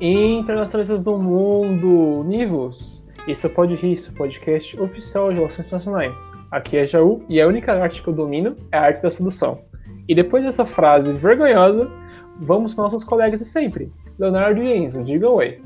[0.00, 3.04] internacionalistas do mundo, Nivos!
[3.26, 6.30] Esse é o Pode Rir, seu podcast oficial de Relações Internacionais.
[6.50, 9.60] Aqui é Jaú e a única arte que eu domino é a arte da sedução.
[10.08, 11.90] E depois dessa frase vergonhosa,
[12.40, 13.92] vamos para nossos colegas de sempre.
[14.18, 15.60] Leonardo e Enzo, digam oi.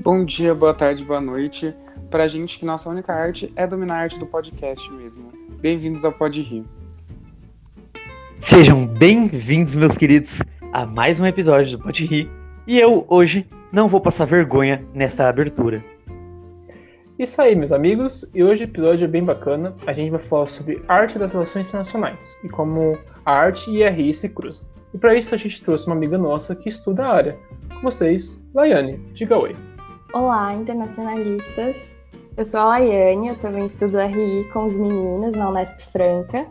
[0.00, 1.74] Bom dia, boa tarde, boa noite.
[2.10, 5.32] Pra gente que nossa única arte é dominar a arte do podcast mesmo.
[5.60, 6.64] Bem-vindos ao Pode Rir.
[8.38, 10.40] Sejam bem-vindos, meus queridos,
[10.72, 12.30] a mais um episódio do Pode Rir.
[12.66, 15.84] E eu, hoje, não vou passar vergonha nesta abertura.
[17.18, 19.74] Isso aí, meus amigos, e hoje o episódio é bem bacana.
[19.84, 23.90] A gente vai falar sobre arte das relações internacionais e como a arte e a
[23.90, 24.64] RI se cruzam.
[24.94, 27.36] E para isso a gente trouxe uma amiga nossa que estuda a área.
[27.74, 29.56] Com vocês, Laiane, diga oi.
[30.12, 31.92] Olá, internacionalistas.
[32.36, 36.46] Eu sou a Laiane, eu também estudo RI com os meninos na Unesp Franca.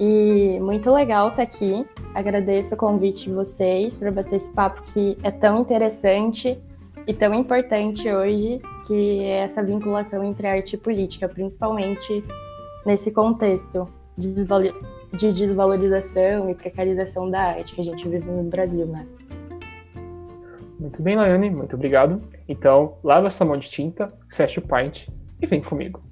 [0.00, 1.86] E muito legal estar aqui.
[2.14, 6.58] Agradeço o convite de vocês para bater esse papo que é tão interessante
[7.06, 12.24] e tão importante hoje, que é essa vinculação entre arte e política, principalmente
[12.84, 19.06] nesse contexto de desvalorização e precarização da arte que a gente vive no Brasil, né?
[20.78, 22.20] Muito bem, Laiane, muito obrigado.
[22.48, 25.08] Então, lava essa mão de tinta, fecha o pint
[25.40, 26.02] e vem comigo.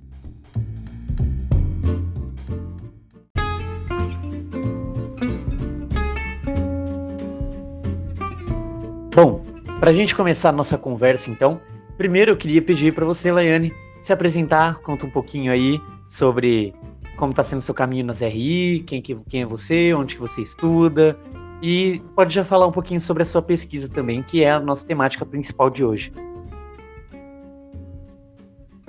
[9.83, 11.61] Para a gente começar a nossa conversa, então,
[11.97, 16.73] primeiro eu queria pedir para você, Laiane, se apresentar, conta um pouquinho aí sobre
[17.17, 20.41] como está sendo seu caminho nas RI, quem, que, quem é você, onde que você
[20.41, 21.19] estuda,
[21.61, 24.87] e pode já falar um pouquinho sobre a sua pesquisa também, que é a nossa
[24.87, 26.13] temática principal de hoje.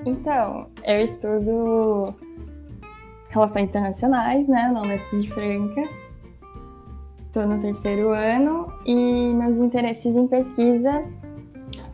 [0.05, 2.14] Então, eu estudo
[3.30, 5.89] Relações Internacionais, né, na Unesp de Franca,
[7.34, 8.94] Estou no terceiro ano e
[9.34, 11.03] meus interesses em pesquisa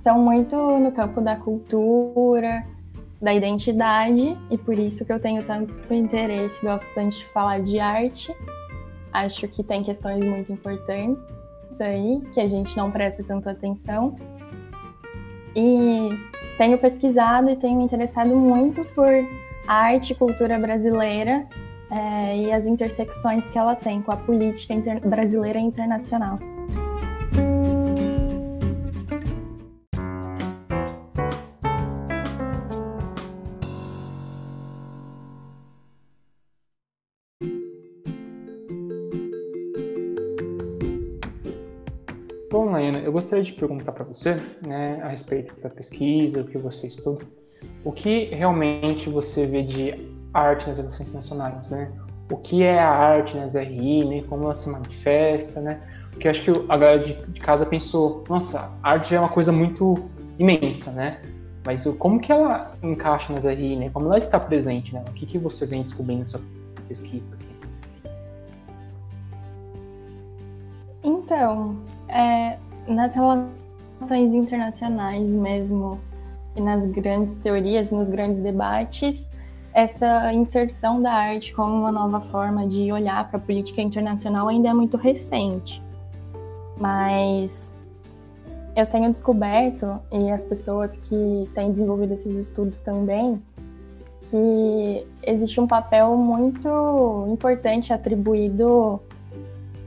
[0.03, 2.67] são muito no campo da cultura,
[3.21, 7.79] da identidade, e por isso que eu tenho tanto interesse, gosto tanto de falar de
[7.79, 8.35] arte.
[9.13, 11.23] Acho que tem questões muito importantes
[11.79, 14.17] aí, que a gente não presta tanto atenção.
[15.55, 16.09] E
[16.57, 19.07] tenho pesquisado e tenho me interessado muito por
[19.65, 21.47] arte e cultura brasileira
[21.91, 26.39] é, e as intersecções que ela tem com a política brasileira e internacional.
[42.51, 46.57] Bom, Naina, eu gostaria de perguntar para você, né, a respeito da pesquisa, o que
[46.57, 47.23] você estuda,
[47.83, 51.91] o que realmente você vê de arte nas relações internacionais, né?
[52.31, 54.23] O que é a arte nas RI, né?
[54.29, 55.81] Como ela se manifesta, né?
[56.11, 59.95] Porque acho que a galera de, casa pensou, nossa, arte é uma coisa muito
[60.37, 61.19] imensa, né?
[61.65, 63.89] Mas como que ela encaixa nas RI, né?
[63.89, 65.03] Como ela está presente, né?
[65.07, 66.41] O que, que você vem descobrindo na sua
[66.87, 67.53] pesquisa, assim?
[71.03, 72.57] Então, é,
[72.87, 75.99] nas relações internacionais mesmo,
[76.55, 79.29] e nas grandes teorias, nos grandes debates,
[79.73, 84.69] essa inserção da arte como uma nova forma de olhar para a política internacional ainda
[84.69, 85.81] é muito recente.
[86.77, 87.71] Mas
[88.75, 93.41] eu tenho descoberto, e as pessoas que têm desenvolvido esses estudos também,
[94.21, 98.99] que existe um papel muito importante atribuído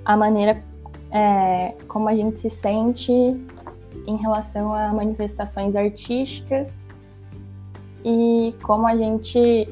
[0.05, 0.63] à maneira
[1.11, 6.85] é, como a gente se sente em relação a manifestações artísticas
[8.05, 9.69] e como a gente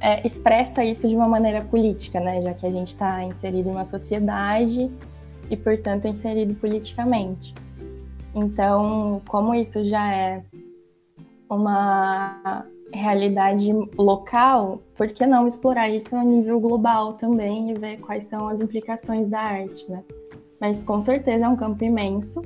[0.00, 2.42] é, expressa isso de uma maneira política, né?
[2.42, 4.90] Já que a gente está inserido em uma sociedade
[5.48, 7.54] e, portanto, inserido politicamente.
[8.34, 10.42] Então, como isso já é
[11.48, 18.24] uma realidade local, por que não explorar isso a nível global também e ver quais
[18.24, 20.02] são as implicações da arte, né?
[20.60, 22.42] Mas com certeza é um campo imenso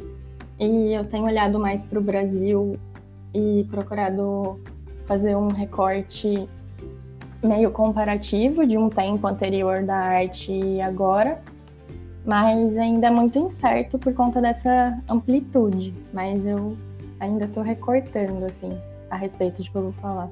[0.58, 2.78] e eu tenho olhado mais para o Brasil
[3.34, 4.58] e procurado
[5.06, 6.48] fazer um recorte
[7.42, 11.40] meio comparativo de um tempo anterior da arte e agora,
[12.24, 15.94] mas ainda é muito incerto por conta dessa amplitude.
[16.12, 16.76] Mas eu
[17.20, 18.76] ainda estou recortando assim
[19.10, 20.28] a respeito de que eu vou falar.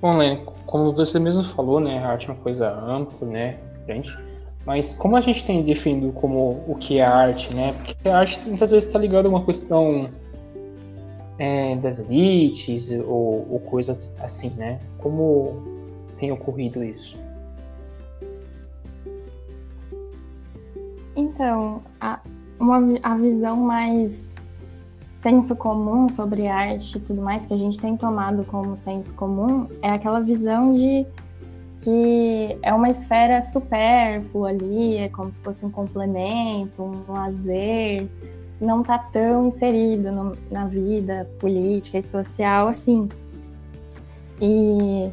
[0.00, 4.16] Bom, Lene, como você mesmo falou, né, a arte é uma coisa ampla, né, grande.
[4.64, 7.72] Mas como a gente tem definido como o que é arte, né?
[7.72, 10.10] Porque a arte muitas vezes está ligada a uma questão
[11.38, 14.80] é, das elites ou, ou coisas assim, né?
[14.98, 15.62] Como
[16.18, 17.16] tem ocorrido isso?
[21.14, 22.20] Então, a,
[22.58, 24.34] uma, a visão mais
[25.20, 29.68] senso comum sobre arte e tudo mais que a gente tem tomado como senso comum
[29.82, 31.04] é aquela visão de
[31.78, 38.08] que é uma esfera supérflua ali, é como se fosse um complemento, um lazer,
[38.60, 43.08] não está tão inserido no, na vida política e social assim.
[44.40, 45.10] E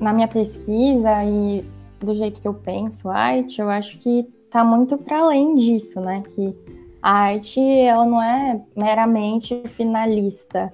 [0.00, 1.64] na minha pesquisa e
[2.00, 6.22] do jeito que eu penso arte, eu acho que está muito para além disso, né?
[6.28, 6.56] Que
[7.02, 10.72] a arte ela não é meramente finalista.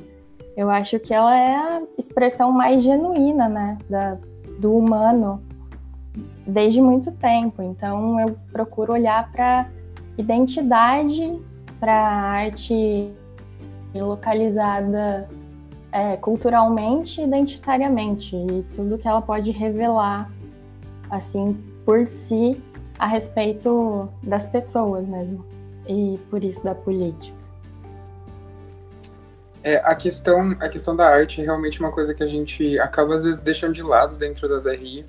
[0.56, 4.16] Eu acho que ela é a expressão mais genuína, né, da,
[4.58, 5.42] do humano
[6.46, 7.62] desde muito tempo.
[7.62, 9.68] Então eu procuro olhar para
[10.16, 11.40] identidade,
[11.84, 13.12] para arte
[13.94, 15.28] localizada
[15.92, 20.30] é, culturalmente, identitariamente e tudo que ela pode revelar
[21.10, 22.58] assim por si
[22.98, 25.44] a respeito das pessoas mesmo
[25.86, 27.36] e por isso da política.
[29.62, 33.16] É, a questão a questão da arte é realmente uma coisa que a gente acaba
[33.16, 35.04] às vezes deixando de lado dentro das RI,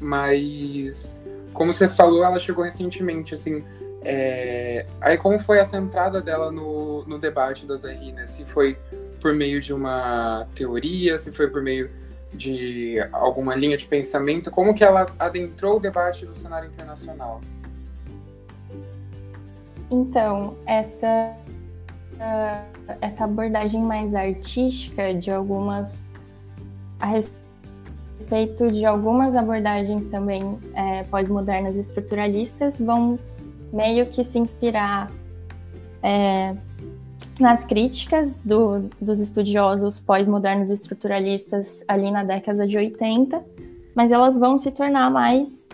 [0.00, 1.22] mas
[1.54, 3.64] como você falou, ela chegou recentemente, assim,
[4.02, 4.86] é...
[5.00, 8.26] aí como foi essa entrada dela no, no debate das RI, né?
[8.26, 8.78] Se foi
[9.20, 11.90] por meio de uma teoria, se foi por meio
[12.32, 17.40] de alguma linha de pensamento, como que ela adentrou o debate do cenário internacional?
[19.90, 21.36] Então, essa,
[22.14, 26.08] uh, essa abordagem mais artística de algumas.
[27.00, 33.18] a respeito de algumas abordagens também é, pós-modernas estruturalistas, vão
[33.72, 35.10] meio que se inspirar
[36.02, 36.54] é,
[37.38, 43.44] nas críticas do, dos estudiosos pós-modernos estruturalistas ali na década de 80,
[43.94, 45.68] mas elas vão se tornar mais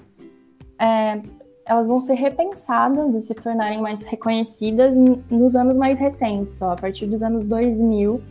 [0.78, 1.20] é,
[1.66, 4.96] elas vão ser repensadas e se tornarem mais reconhecidas
[5.28, 8.22] nos anos mais recentes, só a partir dos anos 2000,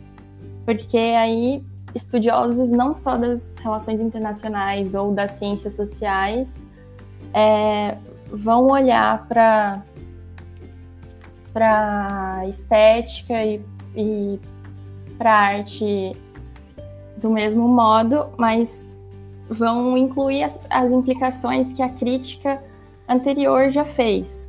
[0.64, 1.62] porque aí
[1.94, 6.64] estudiosos não só das relações internacionais ou das ciências sociais
[7.34, 7.98] é,
[8.30, 9.82] vão olhar para
[11.52, 13.64] para estética e,
[13.96, 14.38] e
[15.16, 16.14] para arte
[17.16, 18.84] do mesmo modo, mas
[19.48, 22.62] vão incluir as, as implicações que a crítica
[23.08, 24.44] anterior já fez.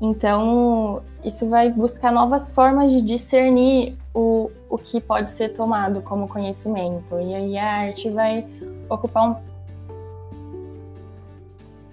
[0.00, 6.28] Então, isso vai buscar novas formas de discernir o, o que pode ser tomado como
[6.28, 7.18] conhecimento.
[7.18, 8.46] E aí a arte vai
[8.88, 9.36] ocupar um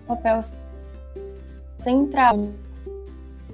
[0.08, 0.40] papel
[1.80, 2.50] central.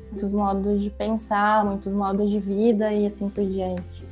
[0.10, 4.04] Muitos modos de pensar, muitos modos de vida e assim por diante.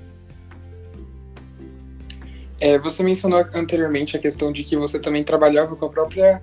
[2.59, 6.41] É, você mencionou anteriormente a questão de que você também trabalhava com a própria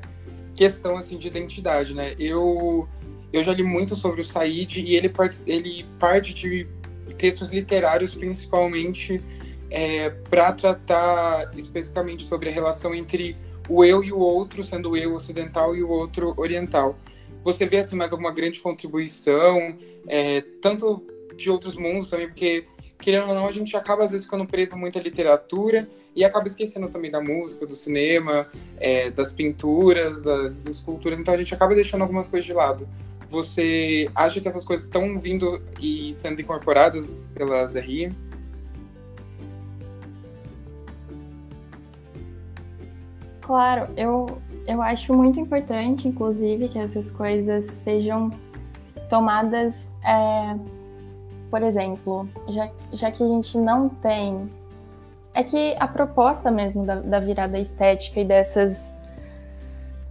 [0.54, 2.14] questão assim de identidade, né?
[2.18, 2.88] Eu
[3.32, 5.12] eu já li muito sobre o Said e ele
[5.46, 6.66] ele parte de
[7.18, 9.22] textos literários principalmente
[9.70, 13.36] é, para tratar especificamente sobre a relação entre
[13.68, 16.96] o eu e o outro, sendo o eu ocidental e o outro oriental.
[17.46, 19.76] Você vê assim mais alguma grande contribuição,
[20.08, 21.00] é, tanto
[21.36, 22.64] de outros mundos também, porque
[22.98, 26.48] querendo ou não, a gente acaba às vezes ficando preso muito à literatura e acaba
[26.48, 28.48] esquecendo também da música, do cinema,
[28.78, 32.88] é, das pinturas, das esculturas, então a gente acaba deixando algumas coisas de lado.
[33.30, 38.12] Você acha que essas coisas estão vindo e sendo incorporadas pelas RI?
[43.40, 48.30] Claro, eu, eu acho muito importante, inclusive, que essas coisas sejam
[49.08, 50.56] tomadas é
[51.50, 54.46] por exemplo, já, já que a gente não tem.
[55.34, 58.96] É que a proposta mesmo da, da virada estética e dessas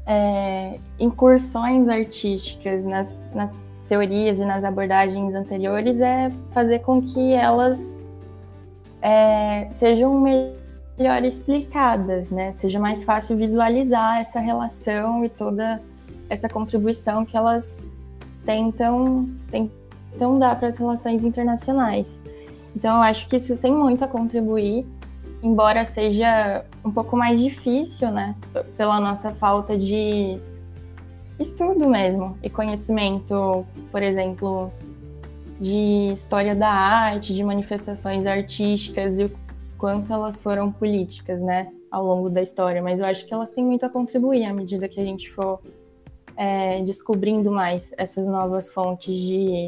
[0.06, 3.54] é, incursões artísticas nas, nas
[3.90, 8.00] teorias e nas abordagens anteriores é fazer com que elas
[9.02, 10.24] é, sejam
[10.98, 12.54] melhor explicadas, né?
[12.54, 15.82] Seja mais fácil visualizar essa relação e toda
[16.30, 17.88] essa contribuição que elas
[18.46, 22.22] tentam, tentam dá para as relações internacionais.
[22.76, 24.86] Então eu acho que isso tem muito a contribuir,
[25.42, 28.36] embora seja um pouco mais difícil, né,
[28.78, 30.40] pela nossa falta de
[31.40, 34.72] estudo mesmo e conhecimento, por exemplo,
[35.60, 39.30] de história da arte, de manifestações artísticas e o
[39.78, 42.82] quanto elas foram políticas, né, ao longo da história.
[42.82, 45.62] Mas eu acho que elas têm muito a contribuir à medida que a gente for
[46.36, 49.68] é, descobrindo mais essas novas fontes de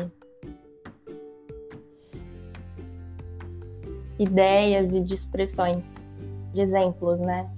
[4.19, 6.07] ideias e de expressões,
[6.53, 7.49] de exemplos, né?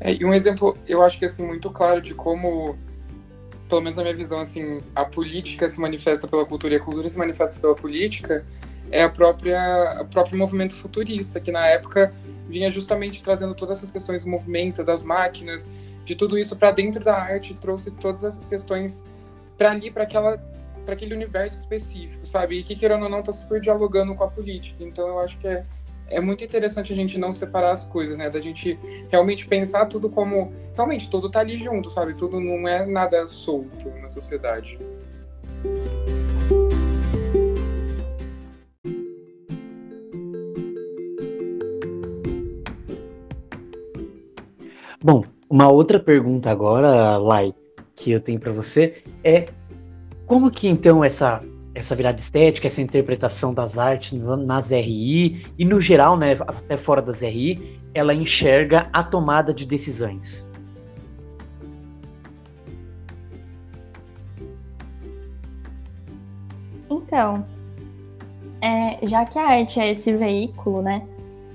[0.00, 2.76] É, e um exemplo, eu acho que assim, muito claro de como
[3.72, 7.08] pelo menos na minha visão, assim, a política se manifesta pela cultura e a cultura
[7.08, 8.44] se manifesta pela política,
[8.92, 12.12] é a própria, o próprio movimento futurista, que na época
[12.46, 15.72] vinha justamente trazendo todas essas questões do movimento, das máquinas,
[16.04, 19.02] de tudo isso para dentro da arte, trouxe todas essas questões
[19.56, 20.38] para ali, para aquela
[20.84, 22.58] para aquele universo específico, sabe?
[22.58, 24.82] E que, querendo ou não, tá super dialogando com a política.
[24.82, 25.62] Então, eu acho que é,
[26.08, 28.28] é muito interessante a gente não separar as coisas, né?
[28.28, 28.76] Da gente
[29.08, 30.52] realmente pensar tudo como.
[30.74, 32.14] Realmente, tudo tá ali junto, sabe?
[32.14, 34.76] Tudo não é nada solto na sociedade.
[45.52, 47.54] Uma outra pergunta agora, Lai,
[47.94, 49.48] que eu tenho para você é
[50.24, 51.44] como que então essa
[51.74, 54.12] essa virada estética, essa interpretação das artes
[54.46, 59.66] nas RI e no geral, né, até fora das RI, ela enxerga a tomada de
[59.66, 60.46] decisões.
[66.90, 67.44] Então,
[68.60, 71.06] é, já que a arte é esse veículo, né,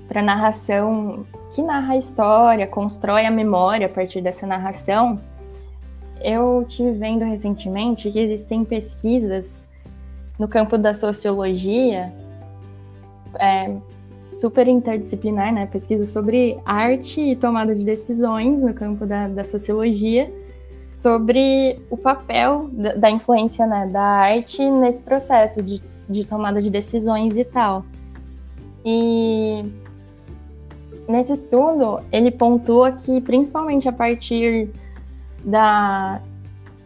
[0.08, 1.24] para narração
[1.58, 5.18] que narra a história, constrói a memória a partir dessa narração,
[6.22, 9.66] eu tive vendo recentemente que existem pesquisas
[10.38, 12.12] no campo da sociologia,
[13.40, 13.74] é,
[14.32, 15.66] super interdisciplinar, né?
[15.66, 20.32] Pesquisa sobre arte e tomada de decisões no campo da, da sociologia,
[20.96, 26.70] sobre o papel da, da influência né, da arte nesse processo de, de tomada de
[26.70, 27.84] decisões e tal.
[28.84, 29.87] E
[31.08, 34.70] nesse estudo, ele pontua que, principalmente a partir
[35.42, 36.20] da,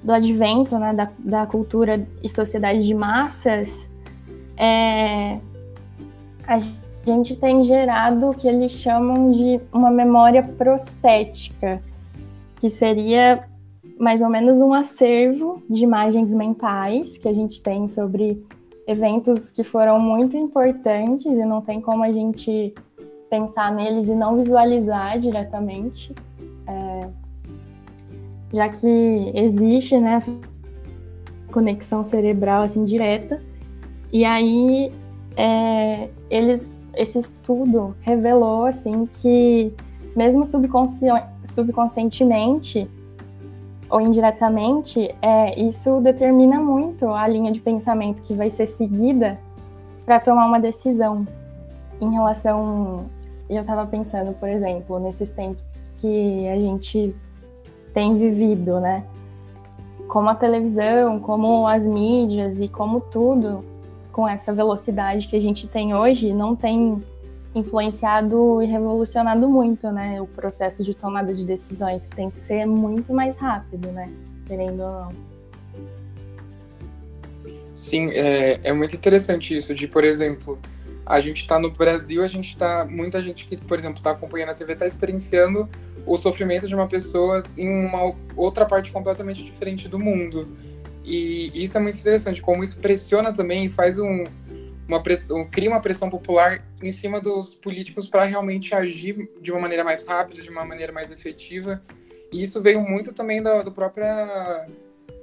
[0.03, 3.91] do advento né, da, da cultura e sociedade de massas,
[4.57, 5.39] é,
[6.47, 6.59] a
[7.05, 11.83] gente tem gerado o que eles chamam de uma memória prostética,
[12.61, 13.45] que seria
[13.99, 18.45] mais ou menos um acervo de imagens mentais que a gente tem sobre
[18.87, 22.75] eventos que foram muito importantes e não tem como a gente
[23.33, 26.15] pensar neles e não visualizar diretamente.
[26.67, 27.09] É,
[28.53, 30.23] já que existe, né,
[31.51, 33.41] conexão cerebral assim direta.
[34.13, 34.93] E aí
[35.35, 39.73] é, eles, esse estudo revelou assim que
[40.15, 41.07] mesmo subconsci
[41.45, 42.87] subconscientemente
[43.89, 49.39] ou indiretamente, é, isso determina muito a linha de pensamento que vai ser seguida
[50.05, 51.27] para tomar uma decisão
[52.01, 53.07] em relação.
[53.55, 55.65] Eu estava pensando, por exemplo, nesses tempos
[55.97, 57.15] que a gente
[57.93, 59.05] tem vivido, né?
[60.09, 63.61] Como a televisão, como as mídias e como tudo
[64.11, 67.03] com essa velocidade que a gente tem hoje não tem
[67.55, 70.21] influenciado e revolucionado muito, né?
[70.21, 74.11] O processo de tomada de decisões que tem que ser muito mais rápido, né?
[74.47, 75.13] Querendo ou não.
[77.75, 80.59] Sim, é, é muito interessante isso de, por exemplo,
[81.05, 84.51] a gente está no Brasil, a gente está muita gente que, por exemplo, está acompanhando
[84.51, 85.69] a TV, está experienciando
[86.07, 90.49] o sofrimento de uma pessoa em uma outra parte completamente diferente do mundo.
[91.05, 94.25] E isso é muito interessante, como isso pressiona também e faz um,
[94.87, 99.61] uma pressão, cria uma pressão popular em cima dos políticos para realmente agir de uma
[99.61, 101.83] maneira mais rápida, de uma maneira mais efetiva.
[102.33, 104.67] E isso veio muito também da, do própria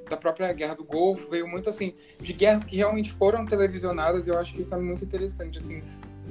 [0.10, 4.28] da própria guerra do Golfo, veio muito assim de guerras que realmente foram televisionadas.
[4.28, 5.82] E eu acho que isso é muito interessante, assim,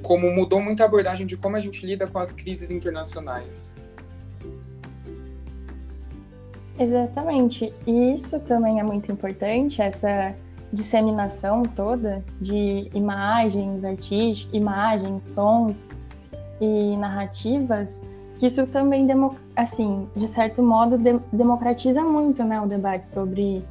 [0.01, 3.75] como mudou muito a abordagem de como a gente lida com as crises internacionais.
[6.77, 7.73] Exatamente.
[7.85, 10.33] E isso também é muito importante, essa
[10.71, 15.89] disseminação toda de imagens artísticas, imagens, sons
[16.61, 18.01] e narrativas,
[18.37, 19.05] que isso também,
[19.59, 23.63] assim, de certo modo, de democratiza muito né, o debate sobre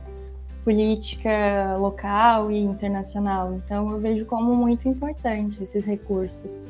[0.65, 3.55] política local e internacional.
[3.55, 6.69] Então, eu vejo como muito importante esses recursos.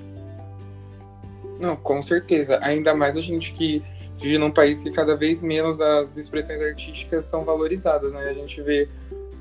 [1.58, 2.60] Não, com certeza.
[2.62, 3.82] Ainda mais a gente que
[4.16, 8.28] vive num país que cada vez menos as expressões artísticas são valorizadas, né?
[8.28, 8.88] A gente vê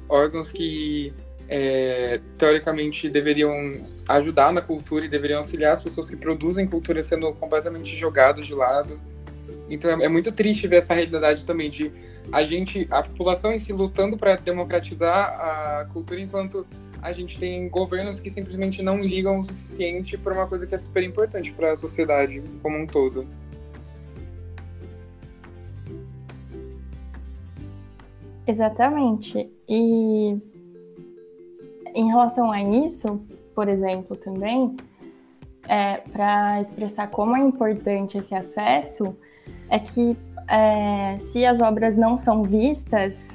[0.09, 1.13] órgãos que
[1.47, 3.53] é, teoricamente deveriam
[4.07, 8.55] ajudar na cultura e deveriam auxiliar as pessoas que produzem cultura sendo completamente jogados de
[8.55, 8.99] lado.
[9.69, 11.91] Então é, é muito triste ver essa realidade também de
[12.31, 16.65] a gente, a população em si lutando para democratizar a cultura, enquanto
[17.01, 20.77] a gente tem governos que simplesmente não ligam o suficiente para uma coisa que é
[20.77, 23.27] super importante para a sociedade como um todo.
[28.47, 29.49] Exatamente.
[29.67, 30.37] E
[31.93, 33.21] em relação a isso,
[33.53, 34.77] por exemplo, também,
[35.67, 39.15] é, para expressar como é importante esse acesso,
[39.69, 43.29] é que é, se as obras não são vistas,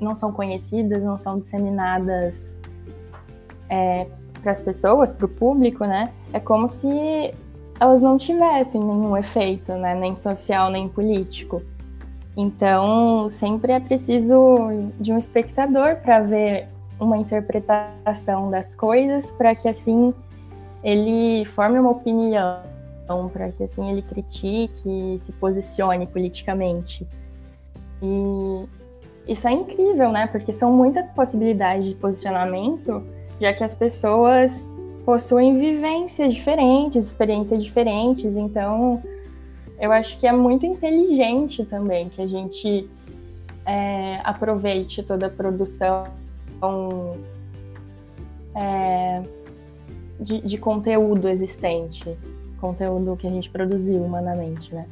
[0.00, 2.56] não são conhecidas, não são disseminadas
[3.68, 4.06] é,
[4.42, 6.10] para as pessoas, para o público, né?
[6.32, 7.32] É como se
[7.78, 9.94] elas não tivessem nenhum efeito, né?
[9.94, 11.62] Nem social, nem político.
[12.36, 14.56] Então, sempre é preciso
[14.98, 20.14] de um espectador para ver uma interpretação das coisas, para que assim
[20.82, 22.60] ele forme uma opinião,
[23.28, 27.06] para que assim ele critique, se posicione politicamente.
[28.02, 28.66] E
[29.26, 30.26] isso é incrível, né?
[30.26, 33.02] Porque são muitas possibilidades de posicionamento,
[33.40, 34.66] já que as pessoas
[35.04, 39.02] possuem vivências diferentes, experiências diferentes, então
[39.78, 42.88] eu acho que é muito inteligente também que a gente
[43.66, 46.04] é, aproveite toda a produção
[48.54, 49.22] é,
[50.20, 52.16] de, de conteúdo existente,
[52.62, 54.86] conteúdo que a gente produziu humanamente, né?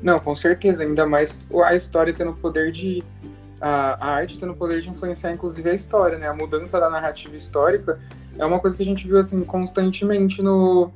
[0.00, 3.02] Não, com certeza, ainda mais a história tendo o poder de.
[3.60, 6.28] A, a arte tendo o poder de influenciar, inclusive, a história, né?
[6.28, 8.00] A mudança da narrativa histórica
[8.38, 10.90] é uma coisa que a gente viu, assim, constantemente no,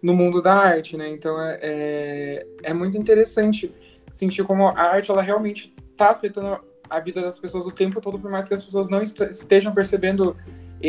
[0.00, 1.08] no mundo da arte, né?
[1.08, 3.74] Então é, é, é muito interessante
[4.10, 8.18] sentir como a arte ela realmente está afetando a vida das pessoas o tempo todo,
[8.20, 10.36] por mais que as pessoas não estejam percebendo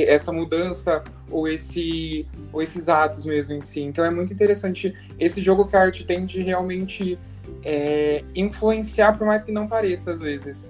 [0.03, 3.81] essa mudança ou esse ou esses atos mesmo em si.
[3.81, 7.17] Então é muito interessante esse jogo que a arte tem de realmente
[7.63, 10.69] é, influenciar, por mais que não pareça às vezes.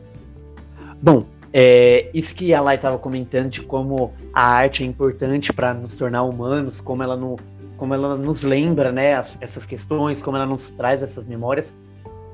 [1.02, 5.74] Bom, é, isso que a Lai estava comentando de como a arte é importante para
[5.74, 7.36] nos tornar humanos, como ela não
[7.78, 11.74] como ela nos lembra, né, as, essas questões, como ela nos traz essas memórias.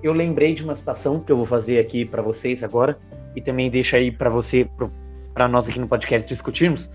[0.03, 2.97] Eu lembrei de uma citação que eu vou fazer aqui para vocês agora
[3.35, 4.67] e também deixo aí para você,
[5.33, 6.89] para nós aqui no podcast discutirmos,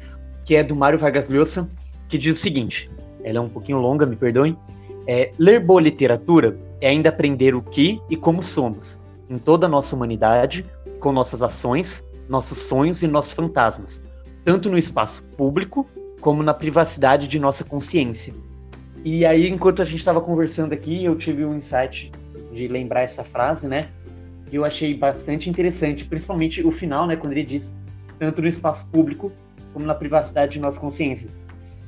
[0.45, 1.69] que é do Mário Vargas Llosa,
[2.09, 2.89] que diz o seguinte:
[3.23, 4.57] ela é um pouquinho longa, me perdoem.
[5.07, 9.69] É, ler boa literatura é ainda aprender o que e como somos, em toda a
[9.69, 10.65] nossa humanidade,
[11.01, 14.03] com nossas ações, nossos sonhos e nossos fantasmas,
[14.45, 15.87] tanto no espaço público
[16.21, 18.35] como na privacidade de nossa consciência.
[19.05, 22.11] E aí, enquanto a gente estava conversando aqui, eu tive um insight
[22.53, 23.89] de lembrar essa frase, né?
[24.51, 27.15] Que eu achei bastante interessante, principalmente o final, né?
[27.15, 27.73] Quando ele diz
[28.19, 29.33] tanto no espaço público
[29.73, 31.31] como na privacidade de nossa consciência.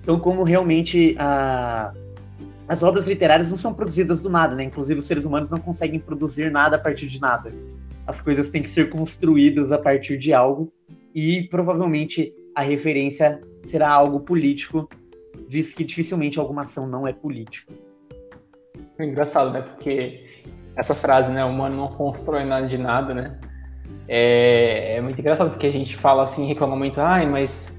[0.02, 1.92] Então, como realmente a...
[2.68, 4.64] as obras literárias não são produzidas do nada, né?
[4.64, 7.52] Inclusive, os seres humanos não conseguem produzir nada a partir de nada.
[8.06, 10.72] As coisas têm que ser construídas a partir de algo
[11.14, 14.88] e provavelmente a referência será algo político,
[15.46, 17.72] visto que dificilmente alguma ação não é política.
[18.98, 19.62] É engraçado, né?
[19.62, 20.24] Porque
[20.74, 21.44] essa frase, né?
[21.44, 23.38] O humano não constrói nada de nada, né?
[24.09, 27.79] É, é muito engraçado porque a gente fala assim, reclama muito, ai, mas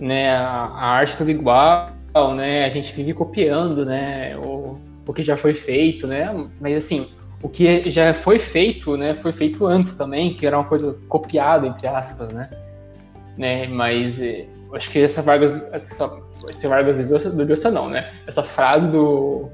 [0.00, 1.88] né, a, a arte tudo igual,
[2.36, 2.64] né?
[2.64, 4.36] A gente vive copiando, né?
[4.38, 6.46] O, o que já foi feito, né?
[6.60, 7.08] Mas assim,
[7.42, 9.14] o que já foi feito, né?
[9.14, 12.50] Foi feito antes também, que era uma coisa copiada, entre aspas, né?
[13.36, 13.66] né?
[13.66, 16.10] Mas eh, acho que essa Vargas, essa,
[16.48, 18.10] esse Vargas do Llosa não, né?
[18.26, 19.50] Essa frase do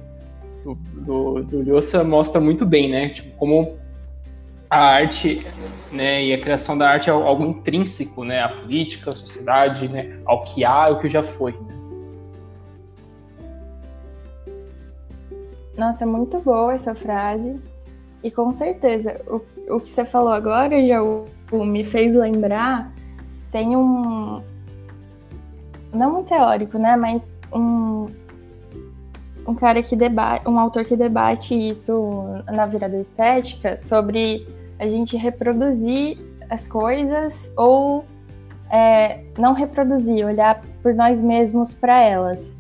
[0.65, 3.11] do, do, do mostra muito bem, né?
[3.11, 3.77] Tipo, como
[4.71, 5.47] a arte,
[5.91, 10.21] né, e a criação da arte é algo intrínseco, né, à política, à sociedade, né,
[10.27, 11.55] ao que há, ao que já foi.
[15.77, 17.57] Nossa, é muito boa essa frase.
[18.23, 19.41] E com certeza, o,
[19.77, 20.99] o que você falou agora já
[21.53, 22.93] me fez lembrar
[23.53, 24.43] tem um.
[25.95, 26.97] Não um teórico, né?
[26.97, 28.07] Mas um.
[29.47, 30.49] Um cara que debate.
[30.49, 34.47] Um autor que debate isso na virada estética sobre
[34.79, 38.05] a gente reproduzir as coisas ou
[38.71, 42.57] é, não reproduzir, olhar por nós mesmos para elas.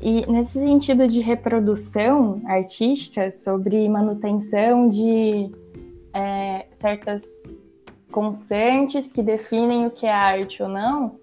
[0.00, 5.50] E nesse sentido de reprodução artística, sobre manutenção de
[6.14, 7.22] é, certas
[8.10, 11.16] constantes que definem o que é arte ou não,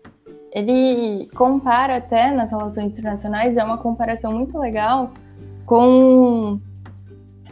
[0.51, 5.12] ele compara até nas relações internacionais, é uma comparação muito legal
[5.65, 6.60] com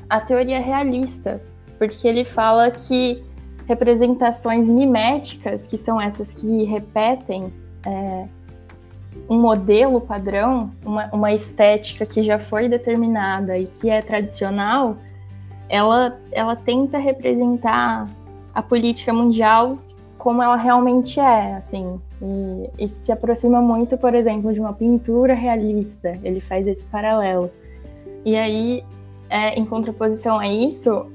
[0.10, 1.42] a teoria realista,
[1.88, 3.24] porque ele fala que
[3.68, 7.52] representações miméticas, que são essas que repetem
[7.86, 8.26] é,
[9.30, 14.98] um modelo padrão, uma, uma estética que já foi determinada e que é tradicional,
[15.68, 18.08] ela, ela tenta representar
[18.54, 19.78] a política mundial
[20.18, 22.00] como ela realmente é, assim.
[22.22, 26.18] E isso se aproxima muito, por exemplo, de uma pintura realista.
[26.24, 27.50] Ele faz esse paralelo.
[28.24, 28.84] E aí,
[29.30, 31.06] é, em contraposição a isso,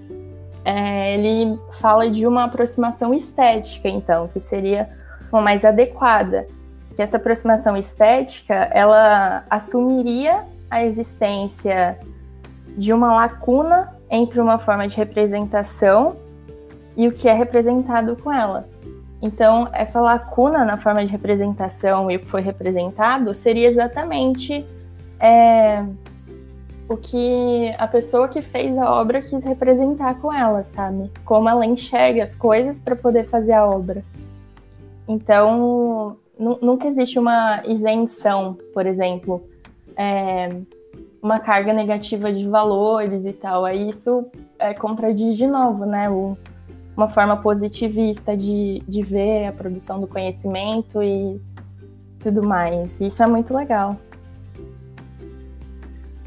[0.64, 4.88] é, ele fala de uma aproximação estética, então, que seria
[5.32, 6.46] uma mais adequada.
[6.94, 11.98] Que essa aproximação estética, ela assumiria a existência
[12.76, 16.16] de uma lacuna entre uma forma de representação
[16.96, 18.68] e o que é representado com ela.
[19.22, 24.66] Então, essa lacuna na forma de representação e o que foi representado seria exatamente
[25.18, 25.84] é,
[26.90, 31.08] o que a pessoa que fez a obra quis representar com ela, sabe?
[31.24, 34.04] Como ela enxerga as coisas para poder fazer a obra.
[35.06, 39.40] Então, nunca existe uma isenção, por exemplo,
[39.96, 40.48] é,
[41.22, 43.64] uma carga negativa de valores e tal.
[43.64, 44.26] Aí isso
[44.58, 46.10] é, contradiz de novo, né?
[46.10, 46.36] O,
[46.96, 51.40] uma forma positivista de, de ver a produção do conhecimento e
[52.18, 53.00] tudo mais.
[53.00, 53.96] Isso é muito legal.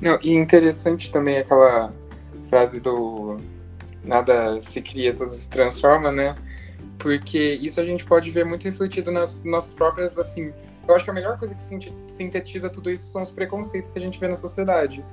[0.02, 1.94] Não, e interessante também aquela
[2.46, 3.38] frase do
[4.04, 6.36] nada se cria, tudo se transforma, né?
[6.98, 10.54] Porque isso a gente pode ver muito refletido nas nossas próprias, assim.
[10.88, 11.64] Eu acho que a melhor coisa que
[12.08, 15.04] sintetiza tudo isso são os preconceitos que a gente vê na sociedade.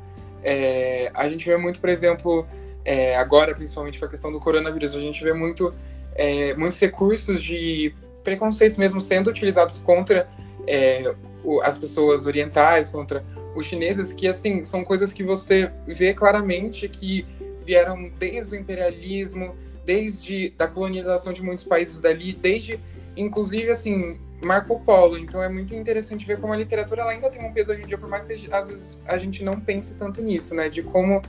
[0.42, 2.46] É, a gente vê muito, por exemplo,
[2.84, 5.72] é, agora, principalmente com a questão do coronavírus, a gente vê muito,
[6.14, 10.26] é, muitos recursos de preconceitos mesmo sendo utilizados contra
[10.66, 11.14] é,
[11.62, 13.24] as pessoas orientais, contra
[13.54, 17.26] os chineses, que assim são coisas que você vê claramente que
[17.64, 22.78] vieram desde o imperialismo, desde da colonização de muitos países dali, desde
[23.16, 25.18] inclusive assim Marco Polo.
[25.18, 27.98] Então é muito interessante ver como a literatura ainda tem um peso hoje em dia,
[27.98, 30.68] por mais que às vezes a gente não pense tanto nisso, né?
[30.68, 31.20] De como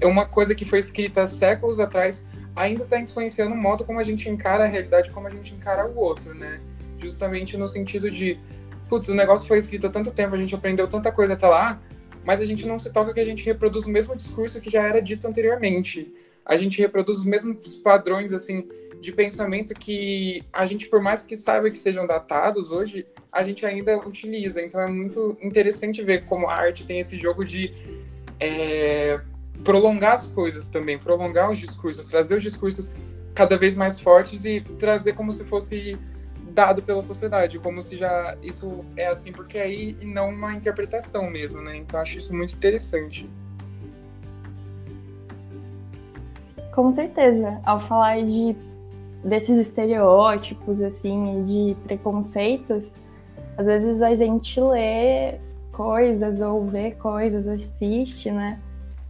[0.00, 4.04] é uma coisa que foi escrita séculos atrás ainda está influenciando o modo como a
[4.04, 6.60] gente encara a realidade, como a gente encara o outro, né?
[6.98, 8.38] Justamente no sentido de,
[8.92, 11.80] putz, o negócio foi escrito há tanto tempo, a gente aprendeu tanta coisa até lá,
[12.26, 14.82] mas a gente não se toca que a gente reproduz o mesmo discurso que já
[14.82, 16.12] era dito anteriormente.
[16.44, 18.68] A gente reproduz os mesmos padrões, assim,
[19.00, 23.64] de pensamento que a gente, por mais que saiba que sejam datados hoje, a gente
[23.64, 24.60] ainda utiliza.
[24.60, 27.72] Então é muito interessante ver como a arte tem esse jogo de
[28.38, 29.18] é,
[29.64, 32.90] prolongar as coisas também, prolongar os discursos, trazer os discursos
[33.34, 35.96] cada vez mais fortes e trazer como se fosse
[36.52, 40.52] dado pela sociedade, como se já isso é assim porque é aí e não uma
[40.54, 41.76] interpretação mesmo, né?
[41.76, 43.28] Então acho isso muito interessante.
[46.74, 48.56] Com certeza, ao falar de
[49.24, 52.92] desses estereótipos assim, de preconceitos,
[53.56, 55.38] às vezes a gente lê
[55.70, 58.58] coisas ou vê coisas, assiste, né?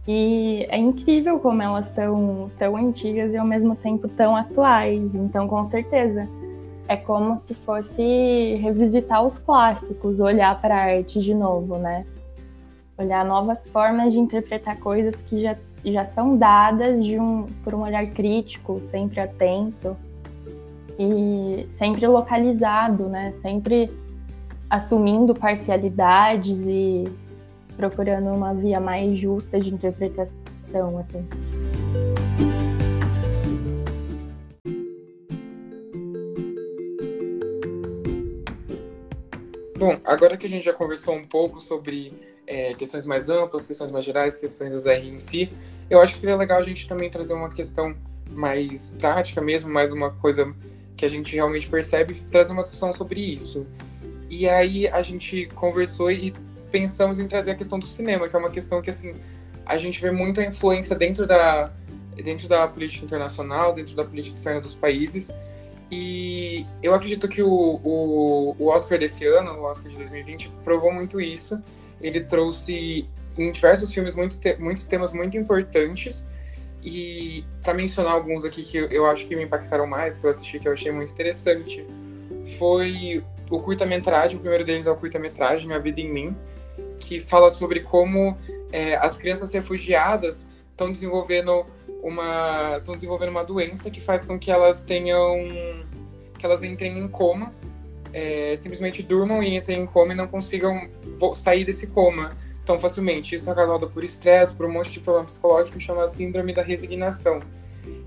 [0.07, 5.15] E é incrível como elas são tão antigas e ao mesmo tempo tão atuais.
[5.15, 6.27] Então, com certeza,
[6.87, 12.05] é como se fosse revisitar os clássicos, olhar para a arte de novo, né?
[12.97, 18.05] Olhar novas formas de interpretar coisas que já, já são dadas um, por um olhar
[18.07, 19.95] crítico, sempre atento
[20.99, 23.33] e sempre localizado, né?
[23.41, 23.91] Sempre
[24.69, 27.05] assumindo parcialidades e
[27.75, 31.25] procurando uma via mais justa de interpretação, assim.
[39.85, 42.13] Bom, agora que a gente já conversou um pouco sobre
[42.47, 45.51] é, questões mais amplas, questões mais gerais, questões das R em si,
[45.89, 47.93] eu acho que seria legal a gente também trazer uma questão
[48.31, 50.55] mais prática mesmo, mais uma coisa
[50.95, 53.67] que a gente realmente percebe, trazer uma discussão sobre isso.
[54.29, 56.33] E aí a gente conversou e
[56.71, 59.13] pensamos em trazer a questão do cinema, que é uma questão que, assim,
[59.65, 61.73] a gente vê muita influência dentro da,
[62.15, 65.29] dentro da política internacional, dentro da política externa dos países.
[65.91, 70.91] E eu acredito que o, o, o Oscar desse ano, o Oscar de 2020, provou
[70.91, 71.61] muito isso.
[72.01, 76.25] Ele trouxe em diversos filmes muitos, te muitos temas muito importantes.
[76.83, 80.59] E para mencionar alguns aqui que eu acho que me impactaram mais, que eu assisti,
[80.59, 81.85] que eu achei muito interessante,
[82.57, 84.37] foi o curta-metragem.
[84.37, 86.35] O primeiro deles é o curta-metragem A Vida em Mim,
[86.99, 88.37] que fala sobre como
[88.71, 91.65] é, as crianças refugiadas estão desenvolvendo
[92.03, 95.37] uma estão desenvolvendo uma doença que faz com que elas tenham
[96.37, 97.53] que elas entrem em coma
[98.13, 100.87] é, simplesmente durmam e entrem em coma e não consigam
[101.33, 102.31] sair desse coma
[102.63, 103.35] tão facilmente.
[103.35, 106.61] Isso é causado por estresse por um monte de problema psicológico que chama síndrome da
[106.61, 107.39] resignação.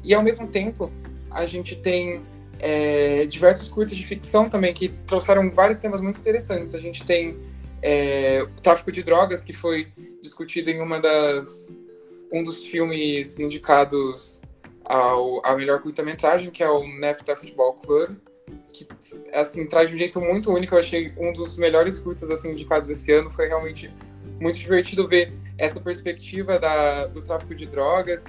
[0.04, 0.90] E ao mesmo tempo
[1.30, 2.22] a gente tem
[2.60, 6.74] é, diversos curtas de ficção também que trouxeram vários temas muito interessantes.
[6.74, 7.36] A gente tem
[7.82, 9.88] é, o tráfico de drogas, que foi
[10.22, 11.68] discutido em uma das
[12.32, 14.40] um dos filmes indicados
[14.84, 18.16] ao, a melhor curta-metragem, que é o NAFTA Football Club,
[18.72, 18.86] que
[19.32, 20.74] assim traz de um jeito muito único.
[20.74, 23.30] Eu achei um dos melhores curtas assim indicados esse ano.
[23.30, 23.92] Foi realmente
[24.40, 28.24] muito divertido ver essa perspectiva da, do tráfico de drogas,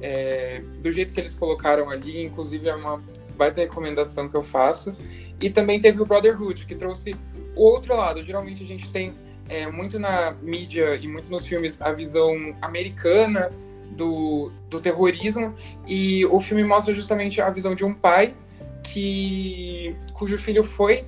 [0.00, 2.22] é, do jeito que eles colocaram ali.
[2.22, 3.02] Inclusive é uma
[3.36, 4.94] baita recomendação que eu faço.
[5.40, 7.16] E também teve o Brotherhood, que trouxe
[7.54, 9.14] o outro lado, geralmente a gente tem
[9.48, 13.52] é, muito na mídia e muito nos filmes a visão americana
[13.90, 15.54] do, do terrorismo.
[15.86, 18.34] E o filme mostra justamente a visão de um pai
[18.82, 21.04] que cujo filho foi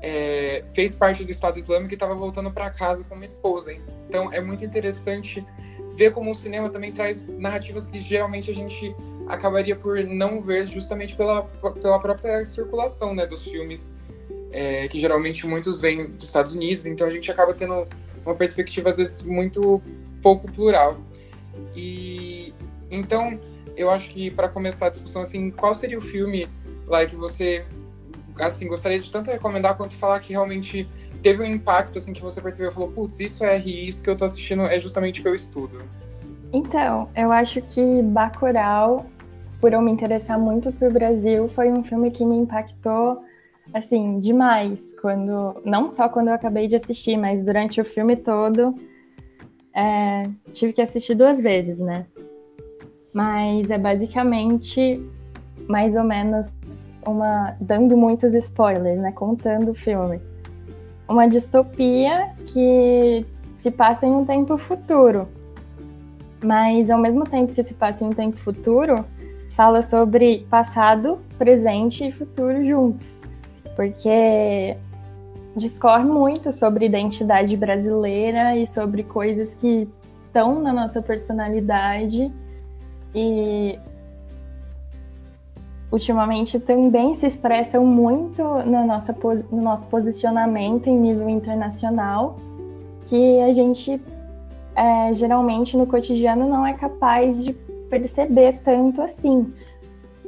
[0.00, 3.72] é, fez parte do Estado Islâmico e estava voltando para casa com uma esposa.
[3.72, 3.80] Hein?
[4.08, 5.44] Então é muito interessante
[5.94, 8.94] ver como o cinema também traz narrativas que geralmente a gente
[9.28, 11.44] acabaria por não ver justamente pela,
[11.80, 13.92] pela própria circulação né, dos filmes,
[14.52, 17.86] é, que geralmente muitos vêm dos Estados Unidos, então a gente acaba tendo
[18.24, 19.82] uma perspectiva às vezes muito
[20.22, 20.98] pouco plural.
[21.74, 22.54] E
[22.90, 23.38] então
[23.76, 26.48] eu acho que para começar a discussão assim, qual seria o filme
[26.86, 27.64] lá que você
[28.38, 30.88] assim gostaria de tanto recomendar quanto falar que realmente
[31.22, 34.16] teve um impacto assim que você percebeu falou, putz, isso é RI, isso que eu
[34.16, 35.82] tô assistindo é justamente o que eu estudo.
[36.52, 39.06] Então, eu acho que Bacurau,
[39.60, 43.24] por eu me interessar muito por Brasil, foi um filme que me impactou
[43.72, 48.74] assim demais quando não só quando eu acabei de assistir, mas durante o filme todo
[49.74, 52.06] é, tive que assistir duas vezes, né?
[53.12, 55.02] Mas é basicamente
[55.68, 56.52] mais ou menos
[57.06, 59.12] uma dando muitos spoilers, né?
[59.12, 60.20] Contando o filme.
[61.08, 65.28] Uma distopia que se passa em um tempo futuro.
[66.42, 69.04] Mas ao mesmo tempo que se passa em um tempo futuro,
[69.50, 73.21] fala sobre passado, presente e futuro juntos.
[73.74, 74.76] Porque
[75.56, 79.88] discorre muito sobre identidade brasileira e sobre coisas que
[80.26, 82.32] estão na nossa personalidade
[83.14, 83.78] e
[85.90, 89.14] ultimamente também se expressam muito no, nossa,
[89.50, 92.36] no nosso posicionamento em nível internacional,
[93.04, 94.00] que a gente
[94.74, 99.52] é, geralmente no cotidiano não é capaz de perceber tanto assim.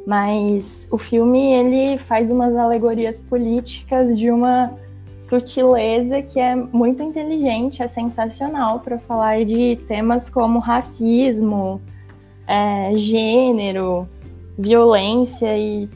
[0.06, 4.72] Mas o filme ele faz umas alegorias políticas de uma
[5.20, 11.80] sutileza que é muito inteligente, é sensacional para falar de temas como racismo,
[12.46, 14.06] é, gênero,
[14.58, 15.88] violência e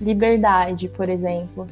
[0.00, 1.66] liberdade, por exemplo.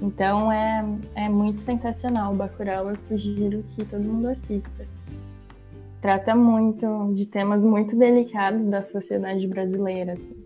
[0.00, 4.86] Então é, é muito sensacional o Bacurau, eu sugiro que todo mundo assista.
[6.00, 10.12] Trata muito de temas muito delicados da sociedade brasileira.
[10.12, 10.37] Assim.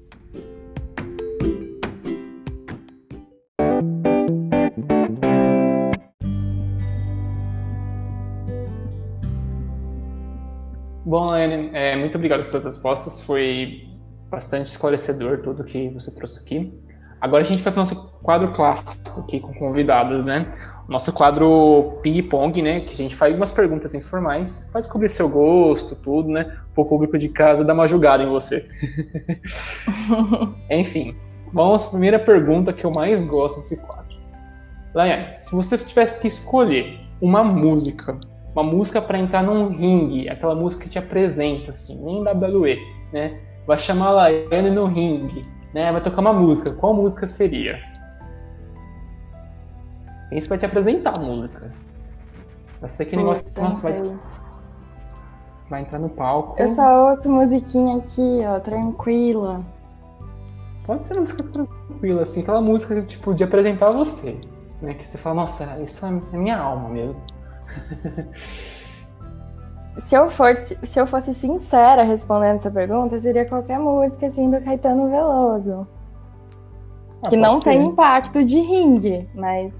[11.13, 13.21] Bom, Lene, é, muito obrigado por todas as respostas.
[13.21, 13.87] Foi
[14.31, 16.73] bastante esclarecedor tudo que você trouxe aqui.
[17.21, 20.51] Agora a gente vai para o nosso quadro clássico aqui com convidados, né?
[20.89, 22.81] Nosso quadro ping-pong, né?
[22.81, 26.45] Que a gente faz algumas perguntas informais, faz cobrir seu gosto, tudo, né?
[26.75, 28.67] Para o público de casa dar uma julgada em você.
[30.71, 31.15] Enfim,
[31.53, 34.17] vamos à primeira pergunta que eu mais gosto desse quadro.
[34.95, 38.19] Laiane, se você tivesse que escolher uma música,
[38.55, 42.79] uma música para entrar num ringue, aquela música que te apresenta, assim, nem WWE,
[43.13, 43.41] né?
[43.67, 45.93] vai chamar a Laiane no ringue, né?
[45.93, 46.73] Vai tocar uma música.
[46.73, 47.79] Qual música seria?
[50.31, 51.73] Esse vai te apresentar a música.
[52.81, 54.17] Vai ser aquele negócio que nossa, vai,
[55.71, 56.61] vai entrar no palco.
[56.61, 59.61] Eu só ouço musiquinha aqui, ó, tranquila.
[60.85, 64.37] Pode ser música tranquila, assim, aquela música tipo de apresentar você,
[64.81, 64.95] né?
[64.95, 67.21] Que você fala, nossa, isso é minha alma mesmo.
[69.99, 74.61] se eu, for, se eu fosse sincera respondendo essa pergunta, seria qualquer música assim do
[74.61, 75.87] Caetano Veloso.
[77.23, 77.71] Ah, que não ser.
[77.71, 79.73] tem impacto de ringue, mas.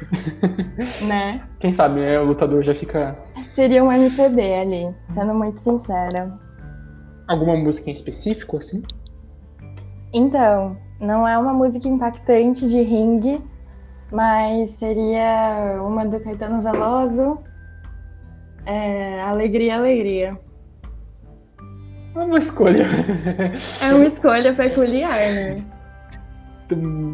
[1.06, 1.42] né?
[1.58, 2.18] Quem sabe, né?
[2.20, 3.18] O lutador já fica.
[3.54, 6.38] Seria um MPB ali, sendo muito sincera.
[7.26, 8.82] Alguma música em específico, assim?
[10.12, 13.40] Então, não é uma música impactante de ringue,
[14.12, 17.38] mas seria uma do Caetano Veloso
[18.66, 20.38] é, alegria, alegria.
[22.14, 22.86] É uma escolha.
[23.80, 25.64] É uma escolha peculiar, né?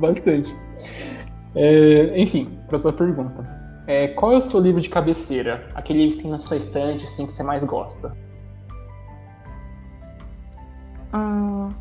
[0.00, 0.54] Bastante.
[1.54, 3.46] É, enfim, para sua pergunta.
[3.86, 5.66] É, qual é o seu livro de cabeceira?
[5.74, 8.12] Aquele livro que tem na sua estante, assim, que você mais gosta?
[11.14, 11.72] Hum,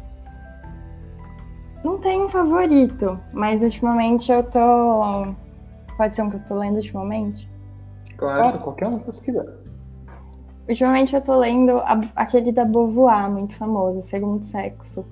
[1.86, 5.28] não tenho um favorito, mas ultimamente eu tô.
[5.96, 7.48] Pode ser um que eu tô lendo ultimamente?
[8.18, 9.46] Claro, claro qualquer um que você quiser.
[10.68, 15.06] Ultimamente eu tô lendo a, aquele da Beauvoir, muito famoso, Segundo Sexo.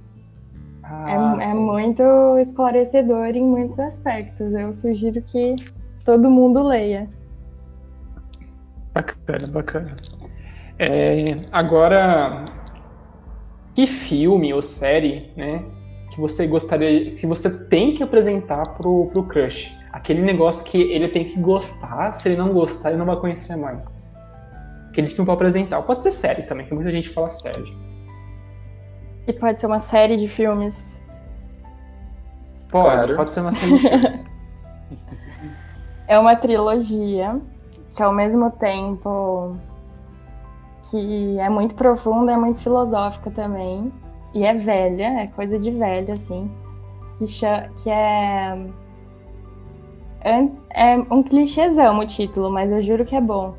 [0.81, 2.03] Ah, é, é, muito
[2.39, 4.51] esclarecedor em muitos aspectos.
[4.53, 5.55] Eu sugiro que
[6.03, 7.07] todo mundo leia.
[8.93, 9.95] Bacana, bacana.
[10.79, 12.45] É, agora,
[13.75, 15.63] que filme ou série, né,
[16.13, 19.76] que você gostaria, que você tem que apresentar pro, pro crush?
[19.91, 23.56] Aquele negócio que ele tem que gostar, se ele não gostar, ele não vai conhecer
[23.56, 23.80] mais.
[24.89, 25.82] aquele filme para apresentar.
[25.82, 27.76] Pode ser série também, que muita gente fala série.
[29.26, 30.99] E pode ser uma série de filmes.
[32.69, 33.15] Pode, Claro.
[33.15, 34.26] pode ser uma série de filmes.
[36.06, 37.39] É uma trilogia
[37.89, 39.56] que ao mesmo tempo
[40.91, 43.91] que é muito profunda, é muito filosófica também.
[44.34, 46.50] E é velha, é coisa de velho, assim.
[47.17, 48.58] Que, cha- que é.
[50.26, 53.56] an- É um clichêzão o título, mas eu juro que é bom.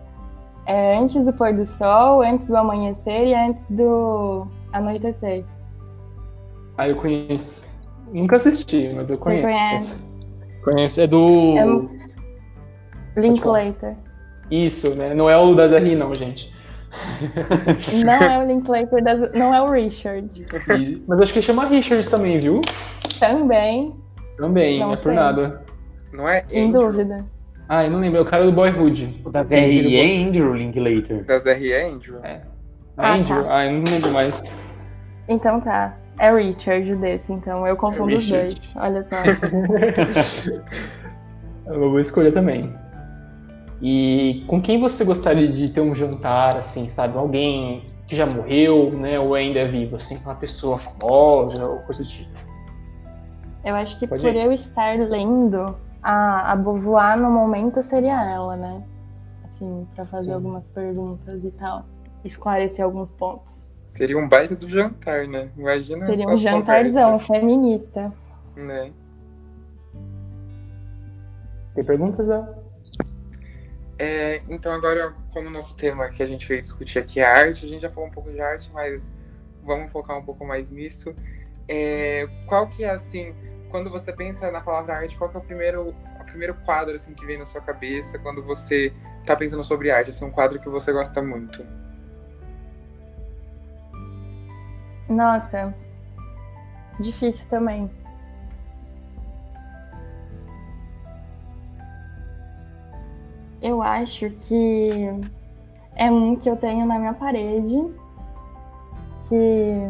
[0.67, 5.45] É antes do pôr do sol, antes do amanhecer e antes do anoitecer.
[6.79, 7.65] ah, eu conheço.
[8.13, 9.43] Nunca assisti, mas eu conheço.
[9.43, 10.01] conhece?
[10.65, 11.01] Conheço.
[11.01, 11.55] É do.
[13.17, 13.97] É Linklater.
[14.51, 15.15] Isso, né?
[15.15, 16.53] Não é o da Zerri, não, gente.
[18.05, 20.29] Não é o Linklater, das- não é o Richard.
[20.79, 22.61] E- Mas acho que chama Richard também, viu?
[23.21, 23.95] Também,
[24.37, 25.15] Também, Não é por sei.
[25.15, 25.63] nada.
[26.13, 27.25] Não é em Andrew dúvida.
[27.69, 29.23] Ah, eu não lembro, é o cara do Boyhood.
[29.25, 31.25] O da Tem filho ZRE é Andrew Linklater.
[31.25, 31.73] das R.
[31.75, 32.19] Andrew?
[32.23, 32.41] É.
[32.97, 33.43] Ah, Andrew?
[33.45, 33.57] tá.
[33.59, 34.43] Ah, eu não lembro mais.
[35.29, 35.97] Então tá.
[36.19, 38.55] É Richard desse, então eu confundo os Richard.
[38.55, 38.71] dois.
[38.77, 39.17] Olha só.
[41.67, 42.75] É uma boa escolha também.
[43.83, 47.19] E com quem você gostaria de ter um jantar, assim, sabe?
[47.19, 49.19] Alguém que já morreu, né?
[49.19, 52.31] Ou ainda é vivo, assim, uma pessoa famosa ou coisa do tipo.
[53.65, 54.45] Eu acho que Pode por ir.
[54.45, 58.85] eu estar lendo, a, a Beauvoir no momento seria ela, né?
[59.45, 60.35] Assim, pra fazer Sim.
[60.35, 61.85] algumas perguntas e tal.
[62.25, 63.69] Esclarecer alguns pontos.
[63.87, 65.51] Seria um baita do jantar, né?
[65.57, 68.13] Imagina Seria um jantarzão feminista.
[68.55, 68.93] conversa, Né?
[71.75, 72.45] Tem perguntas, Zé?
[73.99, 77.65] É, então agora, como o nosso tema que a gente veio discutir aqui é arte,
[77.65, 79.11] a gente já falou um pouco de arte, mas
[79.63, 81.15] vamos focar um pouco mais nisso.
[81.69, 83.35] É, qual que é, assim,
[83.71, 87.15] quando você pensa na palavra arte, qual que é o primeiro, o primeiro quadro, assim,
[87.15, 88.93] que vem na sua cabeça quando você
[89.25, 90.11] tá pensando sobre arte?
[90.11, 91.65] Assim, um quadro que você gosta muito.
[95.09, 95.75] Nossa,
[96.99, 97.91] difícil também.
[103.65, 105.09] Eu acho que
[105.97, 107.83] é um que eu tenho na minha parede,
[109.27, 109.89] que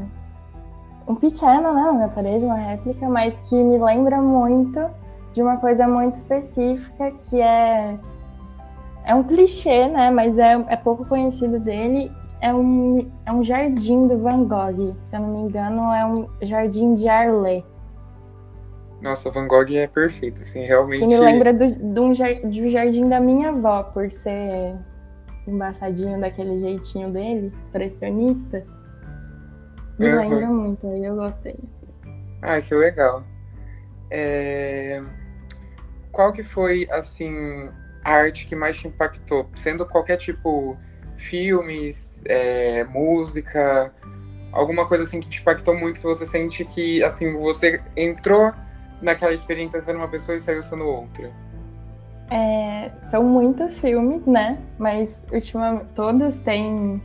[1.09, 4.81] um pequeno, né, na minha parede, uma réplica, mas que me lembra muito
[5.33, 7.99] de uma coisa muito específica que é
[9.05, 14.07] é um clichê, né, mas é, é pouco conhecido dele, é um, é um jardim
[14.07, 14.95] do Van Gogh.
[15.03, 17.65] Se eu não me engano, é um jardim de Arles.
[19.05, 21.01] Nossa, Van Gogh é perfeito, assim, realmente...
[21.01, 24.75] Que me lembra do, jar- do jardim da minha avó, por ser
[25.47, 28.65] embaçadinho daquele jeitinho dele, expressionista.
[29.99, 30.17] Me Uhum.
[30.17, 31.55] lembra muito, aí eu gostei.
[32.41, 33.23] Ah, que legal.
[34.11, 35.03] É,
[36.11, 37.69] Qual que foi, assim,
[38.03, 39.51] a arte que mais te impactou?
[39.55, 40.79] Sendo qualquer tipo,
[41.19, 43.93] filmes, é, música,
[44.51, 48.51] alguma coisa assim que te impactou muito, que você sente que, assim, você entrou
[49.01, 51.31] naquela experiência sendo uma pessoa e saiu sendo outra.
[52.31, 54.59] É, são muitos filmes, né?
[54.79, 57.03] Mas ultimamente todos têm.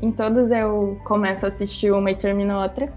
[0.00, 2.92] Em todos eu começo a assistir uma e termino outra.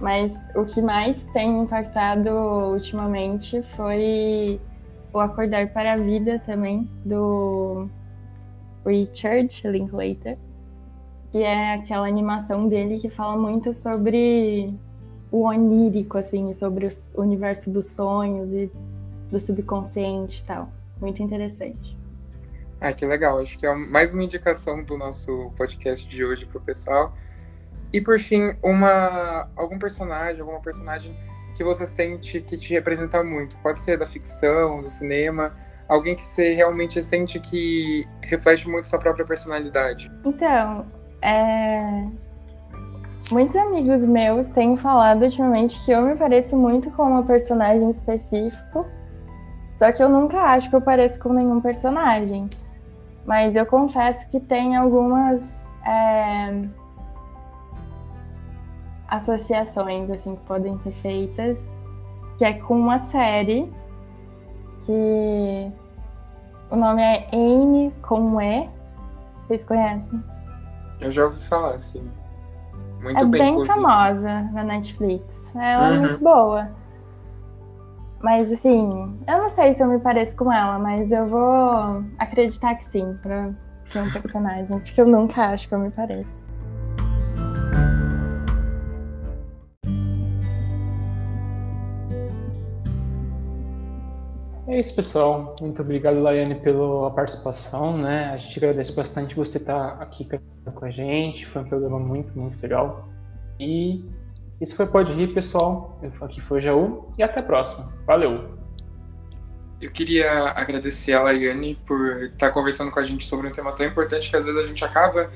[0.00, 4.60] Mas o que mais tem impactado ultimamente foi
[5.12, 7.88] o Acordar para a Vida também, do
[8.84, 10.36] Richard Linklater.
[11.30, 14.74] Que é aquela animação dele que fala muito sobre
[15.34, 18.70] o onírico, assim, sobre o universo dos sonhos e
[19.32, 20.68] do subconsciente e tal.
[21.00, 21.98] Muito interessante.
[22.80, 23.40] Ah, que legal.
[23.40, 27.12] Acho que é mais uma indicação do nosso podcast de hoje pro pessoal.
[27.92, 31.16] E por fim, uma algum personagem, alguma personagem
[31.56, 33.56] que você sente que te representa muito.
[33.56, 35.52] Pode ser da ficção, do cinema,
[35.88, 40.12] alguém que você realmente sente que reflete muito sua própria personalidade.
[40.24, 40.86] Então,
[41.20, 42.06] é...
[43.30, 48.86] muitos amigos meus têm falado ultimamente que eu me pareço muito com uma personagem específico,
[49.78, 52.48] só que eu nunca acho que eu pareço com nenhum personagem.
[53.26, 55.40] Mas eu confesso que tem algumas
[55.86, 56.64] é,
[59.08, 61.66] associações assim que podem ser feitas,
[62.36, 63.72] que é com uma série
[64.84, 65.72] que
[66.70, 68.68] o nome é Amy com E.
[69.46, 70.22] Vocês conhecem?
[71.00, 72.10] Eu já ouvi falar, assim.
[73.04, 75.24] Muito é bem, bem famosa na Netflix.
[75.54, 75.94] Ela Uhum.
[75.94, 76.68] é muito boa.
[78.22, 82.74] Mas assim, eu não sei se eu me pareço com ela, mas eu vou acreditar
[82.74, 83.50] que sim, pra
[83.84, 84.78] ser um personagem.
[84.78, 86.43] Porque eu nunca acho que eu me pareço.
[94.74, 95.54] É isso, pessoal.
[95.60, 97.96] Muito obrigado, Laiane, pela participação.
[97.96, 98.30] Né?
[98.32, 100.28] A gente agradece bastante você estar aqui
[100.64, 101.46] com a gente.
[101.46, 103.08] Foi um programa muito, muito legal.
[103.60, 104.04] E
[104.60, 106.00] esse foi Pode Rir, pessoal.
[106.20, 107.12] Aqui foi o Jaú.
[107.16, 107.92] E até a próxima.
[108.04, 108.58] Valeu!
[109.80, 113.86] Eu queria agradecer a Laiane por estar conversando com a gente sobre um tema tão
[113.86, 115.30] importante que às vezes a gente acaba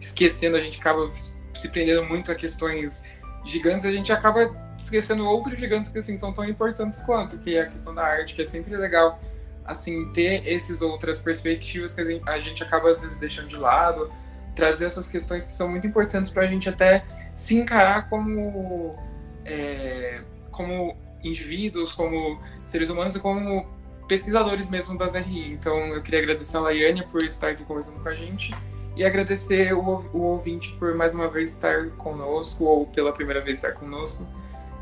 [0.00, 1.10] esquecendo, a gente acaba
[1.52, 3.02] se prendendo muito a questões
[3.44, 4.48] gigantes, a gente acaba
[4.78, 8.34] esquecendo outros gigantes que assim são tão importantes quanto, que é a questão da arte,
[8.34, 9.20] que é sempre legal
[9.64, 13.56] assim ter essas outras perspectivas que a gente, a gente acaba às vezes deixando de
[13.56, 14.10] lado,
[14.54, 17.04] trazer essas questões que são muito importantes para a gente até
[17.34, 18.96] se encarar como
[19.44, 23.66] é, como indivíduos, como seres humanos e como
[24.08, 25.52] pesquisadores mesmo das RI.
[25.52, 28.54] Então eu queria agradecer a Laiane por estar aqui conversando com a gente
[28.96, 29.80] e agradecer o,
[30.12, 34.26] o ouvinte por mais uma vez estar conosco ou pela primeira vez estar conosco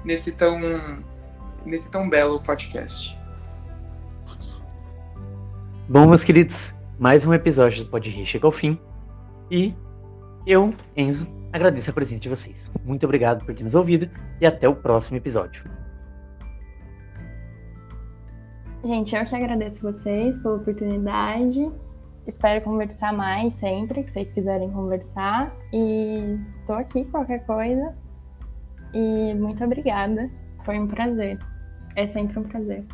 [0.07, 0.57] nesse tão
[1.67, 3.19] nesse tão belo podcast.
[5.89, 8.79] Bom, meus queridos, mais um episódio do Pode Rir chega ao fim
[9.51, 9.75] e
[10.47, 12.71] eu, Enzo, agradeço a presença de vocês.
[12.85, 14.09] Muito obrigado por ter nos ouvido
[14.41, 15.69] e até o próximo episódio.
[18.85, 21.69] Gente, eu que agradeço vocês pela oportunidade.
[22.29, 25.53] Espero conversar mais sempre que vocês quiserem conversar.
[25.73, 28.06] E tô aqui qualquer coisa.
[28.93, 30.31] E muito obrigada.
[30.65, 31.39] Foi um prazer.
[31.95, 32.85] É sempre um prazer.